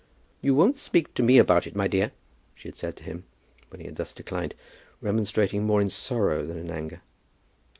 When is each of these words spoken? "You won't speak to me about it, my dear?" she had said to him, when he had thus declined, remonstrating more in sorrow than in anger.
"You 0.41 0.55
won't 0.55 0.79
speak 0.79 1.13
to 1.13 1.21
me 1.21 1.37
about 1.37 1.67
it, 1.67 1.75
my 1.75 1.87
dear?" 1.87 2.09
she 2.55 2.67
had 2.69 2.75
said 2.75 2.95
to 2.95 3.03
him, 3.03 3.23
when 3.69 3.81
he 3.81 3.85
had 3.85 3.97
thus 3.97 4.13
declined, 4.13 4.55
remonstrating 4.99 5.63
more 5.63 5.79
in 5.79 5.91
sorrow 5.91 6.43
than 6.43 6.57
in 6.57 6.71
anger. 6.71 7.03